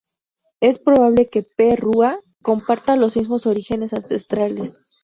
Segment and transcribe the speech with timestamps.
[0.61, 1.75] Es probable que "P.
[1.75, 4.75] rua" comparta los mismos orígenes ancestrales.